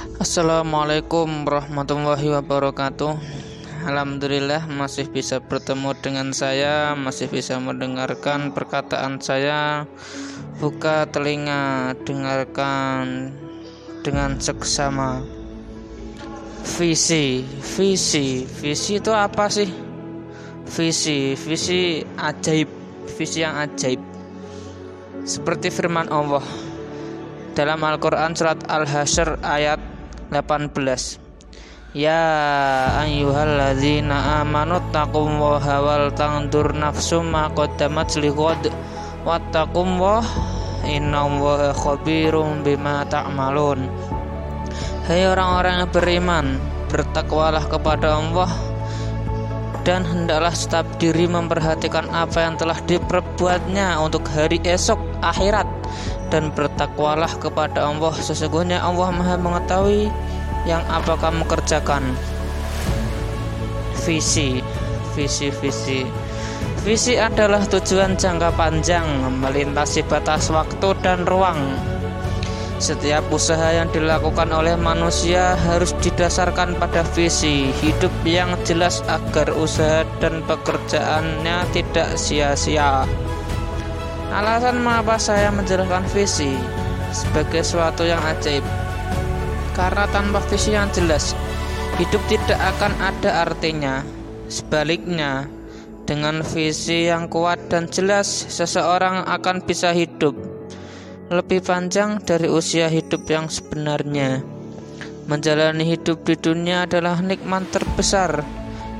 Assalamualaikum 0.00 1.44
warahmatullahi 1.44 2.32
wabarakatuh. 2.32 3.20
Alhamdulillah 3.84 4.64
masih 4.64 5.04
bisa 5.12 5.44
bertemu 5.44 5.92
dengan 6.00 6.32
saya 6.32 6.96
Masih 6.96 7.28
bisa 7.28 7.60
mendengarkan 7.60 8.56
perkataan 8.56 9.20
saya. 9.20 9.84
Buka 10.56 11.04
telinga 11.12 11.92
Dengarkan 12.08 13.36
Dengan 14.00 14.40
seksama. 14.40 15.20
Visi 16.80 17.44
Visi 17.76 18.48
Visi 18.48 19.04
itu 19.04 19.12
apa 19.12 19.52
sih? 19.52 19.68
Visi 20.64 21.36
Visi 21.36 22.00
ajaib 22.16 22.72
Visi 23.20 23.44
yang 23.44 23.52
ajaib. 23.68 24.00
Seperti 25.28 25.68
firman 25.68 26.08
Allah 26.08 26.70
dalam 27.50 27.82
Al-Quran 27.82 28.32
surat 28.32 28.62
Al-Hasyr 28.70 29.42
ayat 29.42 29.89
18 30.30 31.30
Ya 31.90 32.22
ayyuhalladzina 33.02 34.46
amanu 34.46 34.78
taqullaha 34.94 35.82
wal 35.82 36.14
tangdur 36.14 36.70
nafsum 36.70 37.34
ma 37.34 37.50
qaddamat 37.50 38.14
lighad 38.14 38.70
wattaqullah 39.26 40.22
innallaha 40.86 41.74
khabirum 41.74 42.62
bima 42.62 43.02
ta'malun. 43.10 43.90
Hai 45.10 45.26
orang-orang 45.26 45.82
yang 45.82 45.90
beriman 45.90 46.46
bertakwalah 46.94 47.66
kepada 47.66 48.22
Allah 48.22 48.69
dan 49.90 50.06
hendaklah 50.06 50.54
setiap 50.54 50.86
diri 51.02 51.26
memperhatikan 51.26 52.06
apa 52.14 52.46
yang 52.46 52.54
telah 52.54 52.78
diperbuatnya 52.86 53.98
untuk 53.98 54.22
hari 54.30 54.62
esok 54.62 55.02
akhirat. 55.18 55.66
Dan 56.30 56.54
bertakwalah 56.54 57.34
kepada 57.42 57.90
Allah. 57.90 58.14
Sesungguhnya 58.14 58.78
Allah 58.78 59.10
Maha 59.10 59.34
mengetahui 59.34 60.06
yang 60.62 60.78
apa 60.86 61.18
kamu 61.18 61.42
kerjakan. 61.42 62.06
Visi. 64.06 64.62
Visi 65.18 65.50
visi. 65.58 66.06
Visi 66.86 67.18
adalah 67.18 67.66
tujuan 67.66 68.14
jangka 68.14 68.54
panjang 68.54 69.26
melintasi 69.42 70.06
batas 70.06 70.54
waktu 70.54 70.94
dan 71.02 71.26
ruang 71.26 71.89
setiap 72.80 73.28
usaha 73.28 73.76
yang 73.76 73.92
dilakukan 73.92 74.48
oleh 74.48 74.72
manusia 74.72 75.52
harus 75.68 75.92
didasarkan 76.00 76.80
pada 76.80 77.04
visi 77.12 77.68
hidup 77.76 78.10
yang 78.24 78.56
jelas 78.64 79.04
agar 79.04 79.52
usaha 79.52 80.08
dan 80.24 80.40
pekerjaannya 80.48 81.68
tidak 81.76 82.16
sia-sia. 82.16 83.04
Alasan 84.32 84.80
mengapa 84.80 85.20
saya 85.20 85.52
menjelaskan 85.52 86.08
visi 86.08 86.56
sebagai 87.12 87.60
suatu 87.60 88.08
yang 88.08 88.24
ajaib? 88.24 88.64
Karena 89.76 90.08
tanpa 90.08 90.40
visi 90.48 90.72
yang 90.72 90.88
jelas, 90.96 91.36
hidup 92.00 92.22
tidak 92.32 92.56
akan 92.56 92.96
ada 92.96 93.44
artinya. 93.44 94.00
Sebaliknya, 94.48 95.46
dengan 96.08 96.40
visi 96.42 97.12
yang 97.12 97.28
kuat 97.28 97.60
dan 97.68 97.86
jelas, 97.92 98.26
seseorang 98.48 99.28
akan 99.28 99.62
bisa 99.62 99.92
hidup 99.94 100.49
lebih 101.30 101.62
panjang 101.62 102.18
dari 102.26 102.50
usia 102.50 102.90
hidup 102.90 103.22
yang 103.30 103.46
sebenarnya. 103.46 104.42
Menjalani 105.30 105.86
hidup 105.86 106.26
di 106.26 106.34
dunia 106.34 106.90
adalah 106.90 107.22
nikmat 107.22 107.70
terbesar 107.70 108.42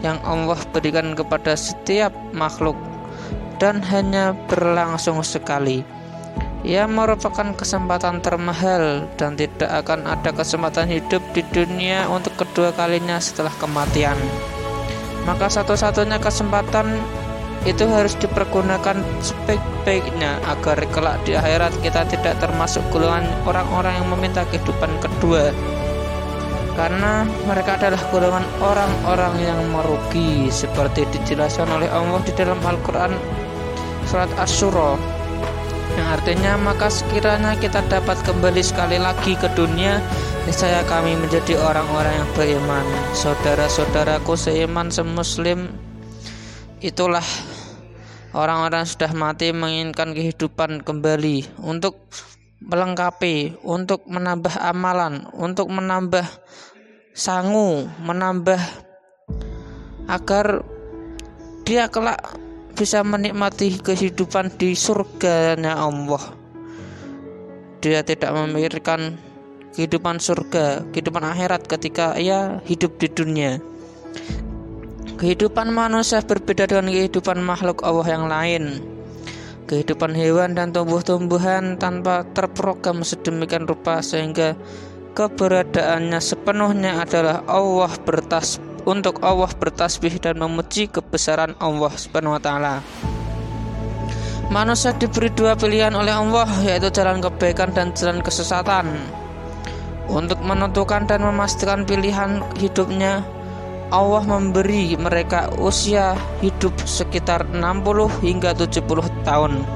yang 0.06 0.22
Allah 0.22 0.62
berikan 0.70 1.18
kepada 1.18 1.58
setiap 1.58 2.14
makhluk 2.30 2.78
dan 3.58 3.82
hanya 3.82 4.30
berlangsung 4.46 5.18
sekali. 5.26 5.82
Ia 6.62 6.86
merupakan 6.86 7.50
kesempatan 7.50 8.22
termahal 8.22 9.10
dan 9.18 9.34
tidak 9.34 9.82
akan 9.82 10.06
ada 10.06 10.30
kesempatan 10.30 10.86
hidup 10.86 11.24
di 11.34 11.42
dunia 11.50 12.06
untuk 12.06 12.38
kedua 12.38 12.70
kalinya 12.78 13.18
setelah 13.18 13.52
kematian. 13.58 14.16
Maka 15.26 15.50
satu-satunya 15.50 16.22
kesempatan 16.22 16.94
itu 17.68 17.84
harus 17.92 18.16
dipergunakan 18.16 19.04
sebaik-baiknya 19.20 20.40
agar 20.48 20.80
kelak 20.88 21.20
di 21.28 21.36
akhirat 21.36 21.76
kita 21.84 22.08
tidak 22.08 22.40
termasuk 22.40 22.80
golongan 22.88 23.28
orang-orang 23.44 23.92
yang 24.00 24.08
meminta 24.08 24.48
kehidupan 24.48 24.88
kedua. 25.04 25.52
Karena 26.72 27.28
mereka 27.44 27.76
adalah 27.76 28.00
golongan 28.08 28.46
orang-orang 28.64 29.34
yang 29.44 29.60
merugi 29.68 30.48
seperti 30.48 31.04
dijelaskan 31.12 31.68
oleh 31.68 31.90
Allah 31.92 32.24
di 32.24 32.32
dalam 32.32 32.56
Al-Quran 32.64 33.12
surat 34.08 34.32
Ash-Shura. 34.40 34.96
Yang 36.00 36.08
artinya 36.16 36.56
maka 36.56 36.88
sekiranya 36.88 37.58
kita 37.60 37.84
dapat 37.92 38.16
kembali 38.24 38.62
sekali 38.64 38.96
lagi 38.96 39.36
ke 39.36 39.52
dunia 39.52 40.00
niscaya 40.48 40.80
kami 40.88 41.12
menjadi 41.20 41.60
orang-orang 41.60 42.14
yang 42.16 42.30
beriman. 42.32 42.86
Saudara-saudaraku 43.12 44.32
seiman 44.38 44.88
semuslim 44.88 45.68
itulah 46.80 47.24
orang-orang 48.34 48.86
sudah 48.86 49.10
mati 49.14 49.50
menginginkan 49.50 50.14
kehidupan 50.14 50.86
kembali 50.86 51.60
untuk 51.62 51.98
melengkapi, 52.60 53.56
untuk 53.64 54.04
menambah 54.06 54.52
amalan, 54.60 55.26
untuk 55.34 55.72
menambah 55.72 56.26
sangu, 57.16 57.88
menambah 58.04 58.60
agar 60.06 60.62
dia 61.64 61.86
kelak 61.88 62.18
bisa 62.74 63.04
menikmati 63.04 63.78
kehidupan 63.78 64.54
di 64.56 64.74
surganya 64.74 65.76
Allah. 65.76 66.34
Dia 67.80 68.04
tidak 68.04 68.32
memikirkan 68.36 69.16
kehidupan 69.72 70.20
surga, 70.20 70.84
kehidupan 70.92 71.24
akhirat 71.24 71.64
ketika 71.64 72.18
ia 72.18 72.60
hidup 72.68 73.00
di 73.00 73.08
dunia. 73.08 73.62
Kehidupan 75.20 75.68
manusia 75.68 76.24
berbeda 76.24 76.64
dengan 76.64 76.88
kehidupan 76.88 77.44
makhluk 77.44 77.84
Allah 77.84 78.08
yang 78.08 78.24
lain. 78.24 78.80
Kehidupan 79.68 80.16
hewan 80.16 80.56
dan 80.56 80.72
tumbuh-tumbuhan 80.72 81.76
tanpa 81.76 82.24
terprogram 82.32 83.04
sedemikian 83.04 83.68
rupa 83.68 84.00
sehingga 84.00 84.56
keberadaannya 85.12 86.16
sepenuhnya 86.24 87.04
adalah 87.04 87.44
Allah 87.44 87.92
bertas 88.00 88.64
untuk 88.88 89.20
Allah 89.20 89.52
bertasbih 89.52 90.16
dan 90.24 90.40
memuji 90.40 90.88
kebesaran 90.88 91.52
Allah 91.60 91.92
Subhanahu 91.92 92.40
wa 92.40 92.42
taala. 92.42 92.74
Manusia 94.48 94.96
diberi 94.96 95.28
dua 95.36 95.52
pilihan 95.52 95.92
oleh 96.00 96.16
Allah 96.16 96.48
yaitu 96.64 96.88
jalan 96.96 97.20
kebaikan 97.20 97.76
dan 97.76 97.92
jalan 97.92 98.24
kesesatan. 98.24 98.88
Untuk 100.08 100.40
menentukan 100.40 101.04
dan 101.04 101.20
memastikan 101.22 101.84
pilihan 101.84 102.40
hidupnya, 102.56 103.20
Allah 103.90 104.22
memberi 104.22 104.94
mereka 104.94 105.50
usia 105.58 106.14
hidup 106.38 106.70
sekitar 106.86 107.42
60 107.50 108.22
hingga 108.22 108.54
70 108.54 109.26
tahun. 109.26 109.66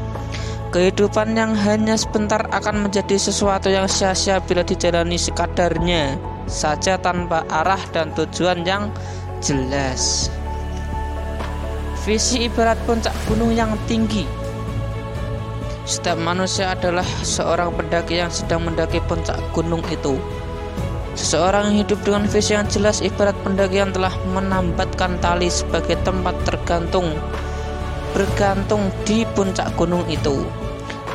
Kehidupan 0.70 1.34
yang 1.34 1.54
hanya 1.54 1.98
sebentar 1.98 2.46
akan 2.50 2.86
menjadi 2.86 3.18
sesuatu 3.18 3.70
yang 3.70 3.90
sia-sia 3.90 4.38
bila 4.42 4.62
dijalani 4.62 5.18
sekadarnya 5.18 6.18
saja 6.46 6.94
tanpa 6.98 7.42
arah 7.50 7.78
dan 7.90 8.14
tujuan 8.14 8.62
yang 8.62 8.90
jelas. 9.42 10.30
Visi 12.06 12.46
ibarat 12.46 12.78
puncak 12.86 13.14
gunung 13.26 13.50
yang 13.50 13.74
tinggi. 13.90 14.26
Setiap 15.84 16.16
manusia 16.22 16.70
adalah 16.72 17.04
seorang 17.26 17.74
pendaki 17.74 18.22
yang 18.22 18.30
sedang 18.30 18.62
mendaki 18.62 19.02
puncak 19.10 19.36
gunung 19.50 19.82
itu. 19.90 20.16
Seseorang 21.14 21.70
yang 21.70 21.86
hidup 21.86 22.02
dengan 22.02 22.26
visi 22.26 22.58
yang 22.58 22.66
jelas 22.66 22.98
ibarat 22.98 23.38
pendaki 23.46 23.78
yang 23.78 23.94
telah 23.94 24.10
menambatkan 24.34 25.14
tali 25.22 25.46
sebagai 25.46 25.94
tempat 26.02 26.34
tergantung 26.42 27.14
bergantung 28.14 28.94
di 29.02 29.26
puncak 29.34 29.74
gunung 29.74 30.06
itu 30.06 30.46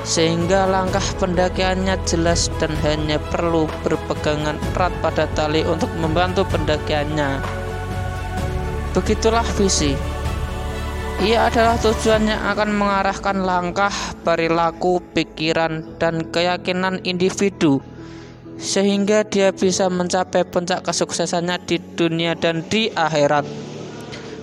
sehingga 0.03 0.67
langkah 0.67 1.03
pendakiannya 1.19 1.99
jelas 2.07 2.47
dan 2.59 2.71
hanya 2.87 3.19
perlu 3.31 3.67
berpegangan 3.83 4.55
erat 4.75 4.95
pada 5.03 5.27
tali 5.35 5.61
untuk 5.67 5.91
membantu 5.99 6.47
pendakiannya. 6.47 7.43
Begitulah 8.95 9.45
visi. 9.59 9.93
Ia 11.19 11.51
adalah 11.51 11.75
tujuan 11.83 12.31
yang 12.31 12.41
akan 12.47 12.79
mengarahkan 12.79 13.43
langkah, 13.43 13.91
perilaku, 14.23 15.03
pikiran, 15.11 15.99
dan 15.99 16.31
keyakinan 16.31 17.03
individu 17.03 17.83
sehingga 18.59 19.23
dia 19.23 19.55
bisa 19.55 19.87
mencapai 19.87 20.43
puncak 20.43 20.83
kesuksesannya 20.83 21.57
di 21.63 21.79
dunia 21.79 22.35
dan 22.35 22.61
di 22.67 22.91
akhirat. 22.91 23.47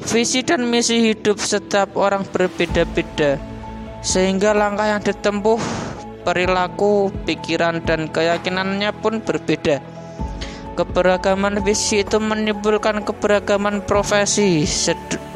Visi 0.09 0.41
dan 0.41 0.65
misi 0.65 1.13
hidup 1.13 1.37
setiap 1.37 1.93
orang 2.01 2.25
berbeda-beda, 2.25 3.37
sehingga 4.01 4.57
langkah 4.57 4.89
yang 4.89 5.03
ditempuh, 5.05 5.61
perilaku, 6.25 7.13
pikiran, 7.29 7.85
dan 7.85 8.09
keyakinannya 8.09 8.91
pun 9.05 9.21
berbeda. 9.21 9.83
Keberagaman 10.77 11.65
visi 11.65 12.05
itu 12.05 12.21
menimbulkan 12.21 13.03
keberagaman 13.05 13.85
profesi, 13.85 14.63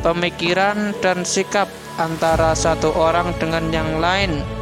pemikiran, 0.05 0.93
dan 1.01 1.25
sikap 1.25 1.67
antara 1.97 2.53
satu 2.53 2.93
orang 2.95 3.33
dengan 3.41 3.73
yang 3.73 3.91
lain. 3.99 4.60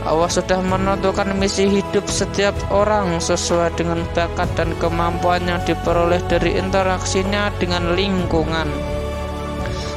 Allah 0.00 0.32
sudah 0.32 0.64
menentukan 0.64 1.36
misi 1.36 1.68
hidup 1.68 2.08
setiap 2.08 2.56
orang 2.72 3.20
sesuai 3.20 3.76
dengan 3.76 4.00
bakat 4.16 4.48
dan 4.56 4.72
kemampuan 4.80 5.44
yang 5.44 5.60
diperoleh 5.68 6.24
dari 6.24 6.56
interaksinya 6.56 7.52
dengan 7.60 7.92
lingkungan. 7.92 8.64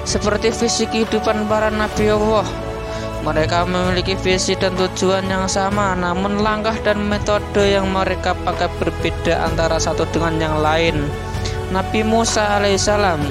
Seperti 0.03 0.51
visi 0.51 0.83
kehidupan 0.83 1.47
para 1.47 1.71
nabi 1.71 2.11
Allah, 2.11 2.44
mereka 3.23 3.63
memiliki 3.63 4.19
visi 4.19 4.51
dan 4.59 4.75
tujuan 4.75 5.23
yang 5.31 5.47
sama, 5.47 5.95
namun 5.95 6.44
langkah 6.44 6.75
dan 6.83 7.00
metode 7.07 7.63
yang 7.63 7.88
mereka 7.88 8.35
pakai 8.44 8.67
berbeda 8.83 9.47
antara 9.47 9.79
satu 9.79 10.03
dengan 10.11 10.35
yang 10.35 10.55
lain. 10.59 11.07
Nabi 11.71 12.03
Musa 12.03 12.59
alaihissalam 12.59 13.23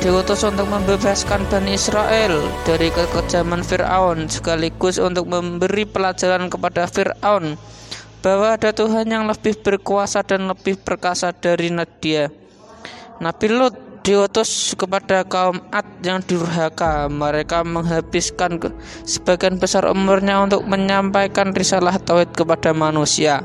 diutus 0.00 0.40
untuk 0.48 0.64
membebaskan 0.64 1.44
Bani 1.52 1.76
Israel 1.76 2.40
dari 2.64 2.88
kekejaman 2.88 3.60
Fir'aun 3.60 4.32
sekaligus 4.32 4.96
untuk 4.96 5.28
memberi 5.28 5.84
pelajaran 5.84 6.48
kepada 6.48 6.88
Fir'aun 6.88 7.60
bahwa 8.24 8.56
ada 8.56 8.72
Tuhan 8.72 9.04
yang 9.12 9.28
lebih 9.28 9.60
berkuasa 9.60 10.24
dan 10.24 10.48
lebih 10.48 10.80
perkasa 10.80 11.36
dari 11.36 11.68
Nadia. 11.68 12.32
Nabi 13.20 13.46
Lut 13.52 13.76
diutus 14.00 14.72
kepada 14.72 15.20
kaum 15.28 15.60
Ad 15.68 16.00
yang 16.00 16.24
durhaka. 16.24 17.04
Mereka 17.12 17.60
menghabiskan 17.68 18.56
sebagian 19.04 19.60
besar 19.60 19.84
umurnya 19.84 20.40
untuk 20.40 20.64
menyampaikan 20.64 21.52
risalah 21.52 22.00
tauhid 22.00 22.32
kepada 22.32 22.72
manusia. 22.72 23.44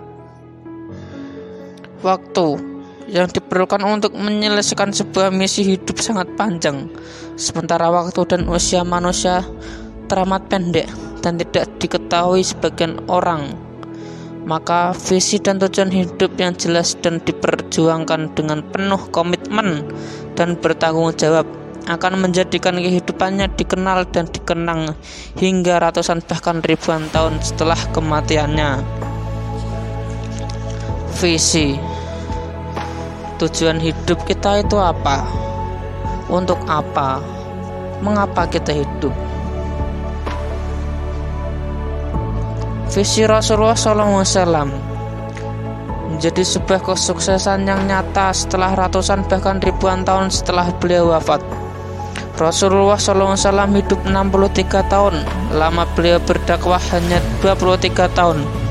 Waktu 1.99 2.74
yang 3.05 3.29
diperlukan 3.29 3.81
untuk 3.85 4.17
menyelesaikan 4.17 4.89
sebuah 4.89 5.29
misi 5.29 5.61
hidup 5.61 6.01
sangat 6.01 6.25
panjang, 6.33 6.89
sementara 7.37 7.89
waktu 7.93 8.21
dan 8.25 8.49
usia 8.49 8.81
manusia 8.81 9.45
teramat 10.09 10.49
pendek 10.49 10.89
dan 11.21 11.37
tidak 11.41 11.69
diketahui 11.77 12.41
sebagian 12.41 13.01
orang. 13.09 13.53
Maka 14.45 14.93
visi 14.93 15.41
dan 15.41 15.57
tujuan 15.57 15.89
hidup 15.89 16.37
yang 16.37 16.53
jelas 16.53 16.93
dan 17.01 17.17
diperjuangkan 17.17 18.37
dengan 18.37 18.61
penuh 18.61 19.01
komitmen 19.09 19.89
dan 20.37 20.53
bertanggung 20.61 21.17
jawab 21.17 21.49
akan 21.85 22.17
menjadikan 22.17 22.77
kehidupannya 22.77 23.49
dikenal 23.57 24.05
dan 24.09 24.29
dikenang 24.29 24.93
hingga 25.37 25.81
ratusan 25.81 26.21
bahkan 26.25 26.61
ribuan 26.61 27.09
tahun 27.09 27.41
setelah 27.41 27.77
kematiannya. 27.93 28.85
Visi 31.17 31.94
Tujuan 33.35 33.83
hidup 33.83 34.23
kita 34.23 34.63
itu 34.63 34.79
apa? 34.79 35.27
Untuk 36.31 36.55
apa? 36.71 37.19
Mengapa 37.99 38.47
kita 38.47 38.71
hidup? 38.71 39.11
Visi 42.95 43.27
Rasulullah 43.27 43.75
SAW 43.75 44.71
menjadi 46.15 46.47
sebuah 46.47 46.79
kesuksesan 46.79 47.67
yang 47.67 47.83
nyata 47.83 48.31
setelah 48.31 48.71
ratusan 48.71 49.27
bahkan 49.27 49.59
ribuan 49.59 50.07
tahun 50.07 50.31
setelah 50.31 50.71
beliau 50.79 51.11
wafat. 51.11 51.43
Rasulullah 52.39 52.95
SAW 52.95 53.35
hidup 53.75 53.99
63 54.07 54.79
tahun, 54.87 55.27
lama 55.51 55.83
beliau 55.91 56.23
berdakwah 56.23 56.79
hanya 56.95 57.19
23 57.43 58.07
tahun. 58.15 58.64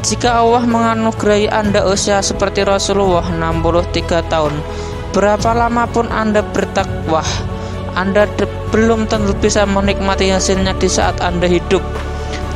Jika 0.00 0.40
Allah 0.40 0.64
menganugerahi 0.64 1.52
Anda 1.52 1.84
usia 1.84 2.24
seperti 2.24 2.64
Rasulullah 2.64 3.20
63 3.20 4.32
tahun, 4.32 4.56
berapa 5.12 5.52
lama 5.52 5.84
pun 5.92 6.08
Anda 6.08 6.40
bertakwah, 6.40 7.26
Anda 7.92 8.24
belum 8.72 9.12
tentu 9.12 9.36
bisa 9.36 9.68
menikmati 9.68 10.32
hasilnya 10.32 10.72
di 10.80 10.88
saat 10.88 11.20
Anda 11.20 11.44
hidup. 11.44 11.84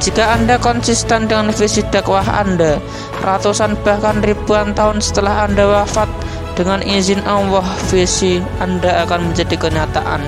Jika 0.01 0.41
Anda 0.41 0.57
konsisten 0.57 1.29
dengan 1.29 1.53
visi 1.53 1.85
dakwah 1.93 2.25
Anda, 2.25 2.81
ratusan 3.21 3.77
bahkan 3.85 4.25
ribuan 4.25 4.73
tahun 4.73 5.05
setelah 5.05 5.45
Anda 5.45 5.69
wafat, 5.69 6.09
dengan 6.57 6.81
izin 6.81 7.21
Allah, 7.29 7.67
visi 7.93 8.41
Anda 8.57 9.05
akan 9.05 9.37
menjadi 9.37 9.69
kenyataan. 9.69 10.25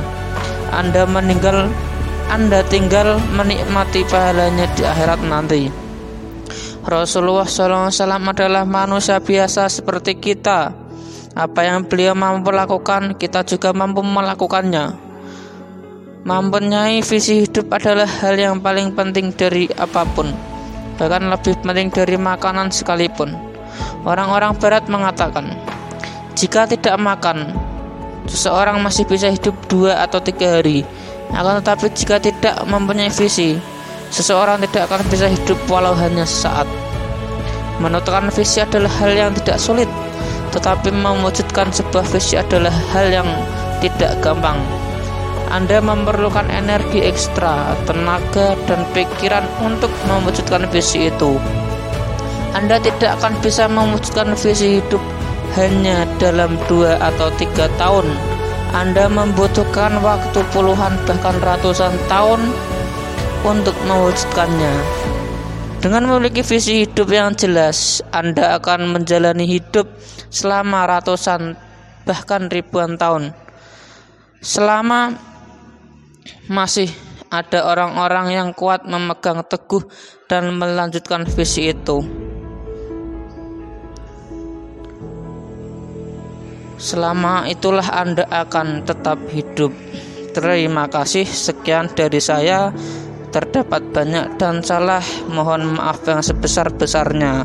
Anda 0.69 1.09
meninggal, 1.09 1.73
Anda 2.29 2.61
tinggal 2.69 3.17
menikmati 3.33 4.05
pahalanya 4.05 4.69
di 4.77 4.85
akhirat 4.85 5.25
nanti. 5.25 5.86
Rasulullah 6.87 7.49
SAW 7.49 7.91
adalah 8.31 8.63
manusia 8.63 9.19
biasa 9.19 9.67
seperti 9.67 10.19
kita. 10.19 10.71
Apa 11.37 11.69
yang 11.69 11.85
beliau 11.85 12.17
mampu 12.17 12.49
lakukan, 12.55 13.19
kita 13.19 13.45
juga 13.45 13.75
mampu 13.75 14.01
melakukannya. 14.01 14.97
Mempunyai 16.27 17.05
visi 17.07 17.47
hidup 17.47 17.71
adalah 17.71 18.09
hal 18.09 18.35
yang 18.35 18.59
paling 18.59 18.91
penting 18.97 19.31
dari 19.31 19.71
apa 19.79 20.03
pun, 20.11 20.33
bahkan 20.99 21.29
lebih 21.29 21.55
penting 21.63 21.87
dari 21.93 22.19
makanan 22.19 22.73
sekalipun. 22.75 23.31
Orang-orang 24.03 24.57
Barat 24.59 24.89
mengatakan, 24.91 25.55
jika 26.35 26.67
tidak 26.67 26.99
makan, 26.99 27.55
seseorang 28.27 28.83
masih 28.83 29.07
bisa 29.07 29.31
hidup 29.31 29.55
dua 29.71 30.03
atau 30.03 30.19
tiga 30.19 30.59
hari. 30.59 30.83
Akan 31.31 31.63
tetapi 31.63 31.95
jika 31.95 32.19
tidak 32.19 32.59
mempunyai 32.67 33.11
visi, 33.11 33.59
Seseorang 34.11 34.63
tidak 34.69 34.91
akan 34.91 35.03
bisa 35.11 35.27
hidup 35.27 35.59
walau 35.67 35.93
hanya 35.99 36.23
sesaat. 36.23 36.69
Menentukan 37.83 38.33
visi 38.33 38.65
adalah 38.65 38.89
hal 39.03 39.13
yang 39.13 39.31
tidak 39.37 39.61
sulit, 39.61 39.91
tetapi 40.55 40.89
mewujudkan 40.95 41.69
sebuah 41.69 42.07
visi 42.09 42.41
adalah 42.41 42.73
hal 42.95 43.13
yang 43.13 43.29
tidak 43.85 44.17
gampang. 44.25 44.57
Anda 45.47 45.79
memerlukan 45.79 46.51
energi 46.51 47.07
ekstra, 47.07 47.79
tenaga, 47.87 48.59
dan 48.67 48.83
pikiran 48.91 49.47
untuk 49.63 49.93
mewujudkan 50.11 50.67
visi 50.73 51.07
itu. 51.13 51.39
Anda 52.57 52.81
tidak 52.81 53.21
akan 53.21 53.37
bisa 53.45 53.69
mewujudkan 53.69 54.33
visi 54.35 54.81
hidup 54.81 55.03
hanya 55.55 56.09
dalam 56.17 56.57
dua 56.67 56.99
atau 56.99 57.29
tiga 57.37 57.69
tahun. 57.77 58.09
Anda 58.75 59.07
membutuhkan 59.07 60.03
waktu 60.03 60.41
puluhan 60.51 60.99
bahkan 61.07 61.37
ratusan 61.45 61.95
tahun 62.11 62.41
untuk 63.47 63.79
mewujudkannya. 63.87 64.75
Dengan 65.79 66.03
memiliki 66.11 66.43
visi 66.43 66.83
hidup 66.83 67.07
yang 67.15 67.31
jelas, 67.39 68.03
Anda 68.11 68.59
akan 68.59 68.91
menjalani 68.91 69.47
hidup 69.47 69.87
selama 70.35 70.83
ratusan 70.91 71.55
bahkan 72.03 72.51
ribuan 72.51 72.99
tahun. 72.99 73.31
Selama 74.43 75.15
masih 76.51 76.91
ada 77.31 77.71
orang-orang 77.71 78.35
yang 78.35 78.49
kuat 78.51 78.83
memegang 78.83 79.47
teguh 79.47 79.87
dan 80.27 80.51
melanjutkan 80.59 81.23
visi 81.23 81.71
itu. 81.71 82.03
Selama 86.83 87.47
itulah 87.47 87.87
Anda 87.95 88.27
akan 88.27 88.83
tetap 88.83 89.23
hidup. 89.31 89.71
Terima 90.35 90.91
kasih, 90.91 91.25
sekian 91.25 91.89
dari 91.95 92.21
saya 92.21 92.75
terdapat 93.37 93.85
banyak 93.93 94.41
dan 94.41 94.65
salah. 94.65 95.05
Mohon 95.29 95.77
maaf 95.77 96.01
yang 96.09 96.25
sebesar-besarnya. 96.25 97.45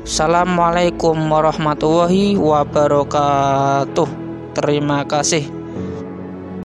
Assalamualaikum 0.00 1.12
warahmatullahi 1.28 2.40
wabarakatuh. 2.40 4.08
Terima 4.56 5.04
kasih 5.04 5.65